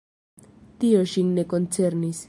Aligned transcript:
Tio 0.83 1.03
ŝin 1.13 1.31
ne 1.37 1.47
koncernis. 1.55 2.19